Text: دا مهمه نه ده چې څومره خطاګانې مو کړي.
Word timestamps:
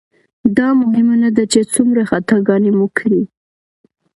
دا 0.57 0.67
مهمه 0.81 1.15
نه 1.23 1.29
ده 1.35 1.43
چې 1.51 1.59
څومره 1.73 2.01
خطاګانې 2.09 2.71
مو 2.77 2.87
کړي. 2.97 3.23